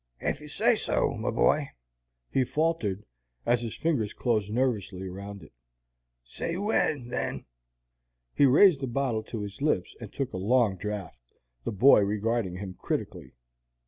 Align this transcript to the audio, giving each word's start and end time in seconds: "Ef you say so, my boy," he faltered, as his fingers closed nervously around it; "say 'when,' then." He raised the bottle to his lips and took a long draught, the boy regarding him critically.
"Ef 0.19 0.41
you 0.41 0.47
say 0.47 0.75
so, 0.75 1.13
my 1.13 1.29
boy," 1.29 1.69
he 2.31 2.43
faltered, 2.43 3.05
as 3.45 3.61
his 3.61 3.75
fingers 3.77 4.13
closed 4.13 4.49
nervously 4.51 5.07
around 5.07 5.43
it; 5.43 5.53
"say 6.23 6.57
'when,' 6.57 7.09
then." 7.09 7.45
He 8.33 8.47
raised 8.47 8.79
the 8.79 8.87
bottle 8.87 9.21
to 9.21 9.41
his 9.41 9.61
lips 9.61 9.95
and 10.01 10.11
took 10.11 10.33
a 10.33 10.37
long 10.37 10.75
draught, 10.75 11.33
the 11.65 11.71
boy 11.71 11.99
regarding 11.99 12.55
him 12.55 12.73
critically. 12.79 13.35